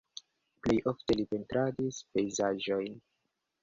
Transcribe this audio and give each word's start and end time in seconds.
Plej 0.67 0.77
ofte 0.93 1.19
li 1.21 1.27
pentradis 1.35 2.03
pejzaĝojn. 2.17 3.03